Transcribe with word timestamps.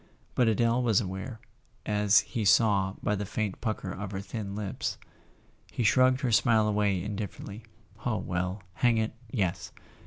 But 0.33 0.47
Adele 0.47 0.81
was 0.81 0.99
aware, 0.99 1.39
as 1.85 2.21
he 2.21 2.43
saw 2.43 2.95
by 3.03 3.13
the 3.13 3.23
faint 3.23 3.61
pucker 3.61 3.91
of 3.91 4.13
her 4.13 4.19
thin 4.19 4.55
lips. 4.55 4.97
He 5.71 5.83
shrugged 5.83 6.21
her 6.21 6.31
smile 6.31 6.67
away 6.67 7.03
indifferently. 7.03 7.61
"Oh, 8.03 8.17
well—hang 8.17 8.97
it, 8.97 9.13
yes! 9.29 9.71